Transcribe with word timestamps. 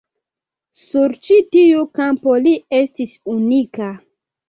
Sur 0.83 1.13
ĉi 1.27 1.37
tiu 1.57 1.85
kampo 2.01 2.41
li 2.49 2.57
estis 2.83 3.17
unika. 3.39 3.97